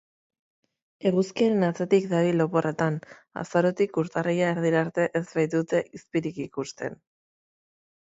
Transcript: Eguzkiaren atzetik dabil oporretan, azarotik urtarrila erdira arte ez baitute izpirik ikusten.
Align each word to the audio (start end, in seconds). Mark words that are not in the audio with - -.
Eguzkiaren 1.07 1.65
atzetik 1.65 2.07
dabil 2.13 2.43
oporretan, 2.45 2.97
azarotik 3.41 3.99
urtarrila 4.03 4.47
erdira 4.55 4.81
arte 4.87 5.05
ez 5.21 5.23
baitute 5.37 5.83
izpirik 5.99 6.41
ikusten. 6.47 6.97